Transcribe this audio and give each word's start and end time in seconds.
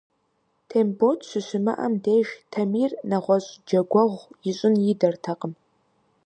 Тембот 0.69 1.19
щыщымыӀэм 1.29 1.93
деж, 2.03 2.27
Тамир 2.51 2.91
нэгъуэщӀ 3.09 3.53
джэгуэгъу 3.67 4.25
ищӀын 4.49 4.75
идэртэкъым. 4.91 5.53